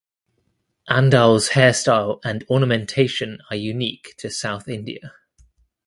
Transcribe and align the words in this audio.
Andal's 0.89 1.49
hairstyle 1.49 2.21
and 2.23 2.43
ornamentation 2.49 3.37
are 3.51 3.55
unique 3.55 4.15
to 4.17 4.31
south 4.31 4.67
India. 4.67 5.13